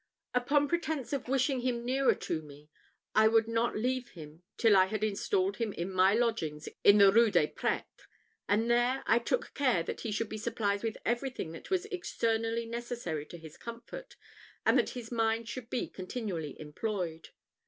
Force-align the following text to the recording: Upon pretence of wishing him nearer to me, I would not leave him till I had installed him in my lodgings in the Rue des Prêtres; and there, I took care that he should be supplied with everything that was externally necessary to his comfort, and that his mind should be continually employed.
Upon 0.33 0.67
pretence 0.67 1.13
of 1.13 1.27
wishing 1.27 1.59
him 1.59 1.85
nearer 1.85 2.15
to 2.15 2.41
me, 2.41 2.71
I 3.13 3.27
would 3.27 3.47
not 3.47 3.75
leave 3.77 4.09
him 4.13 4.41
till 4.57 4.75
I 4.75 4.87
had 4.87 5.03
installed 5.03 5.57
him 5.57 5.73
in 5.73 5.91
my 5.91 6.15
lodgings 6.15 6.67
in 6.83 6.97
the 6.97 7.11
Rue 7.11 7.29
des 7.29 7.45
Prêtres; 7.49 8.07
and 8.49 8.71
there, 8.71 9.03
I 9.05 9.19
took 9.19 9.53
care 9.53 9.83
that 9.83 10.01
he 10.01 10.11
should 10.11 10.27
be 10.29 10.39
supplied 10.39 10.81
with 10.81 10.97
everything 11.05 11.51
that 11.51 11.69
was 11.69 11.85
externally 11.85 12.65
necessary 12.65 13.27
to 13.27 13.37
his 13.37 13.57
comfort, 13.57 14.15
and 14.65 14.75
that 14.79 14.89
his 14.97 15.11
mind 15.11 15.47
should 15.47 15.69
be 15.69 15.87
continually 15.87 16.59
employed. 16.59 17.29